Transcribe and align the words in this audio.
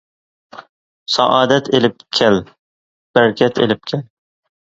سائادەت 1.15 1.67
ئېلىپ 1.79 2.01
كەل، 2.19 2.39
بەرىكەت 3.19 3.61
ئېلىپ 3.65 3.85
كەل. 3.93 4.05